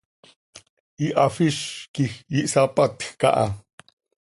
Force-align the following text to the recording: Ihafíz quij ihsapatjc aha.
Ihafíz 1.05 1.57
quij 1.93 2.13
ihsapatjc 2.39 3.21
aha. 3.29 3.45